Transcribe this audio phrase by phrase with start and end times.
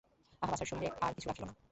[0.41, 1.53] আহা বাছার শরীরে আর কিছু রাখিল না।